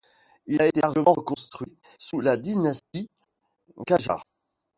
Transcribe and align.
Il 0.47 0.59
a 0.59 0.65
été 0.65 0.79
largement 0.81 1.13
reconstruit 1.13 1.77
sous 1.99 2.21
la 2.21 2.35
dynastie 2.35 3.07
qadjare. 3.85 4.23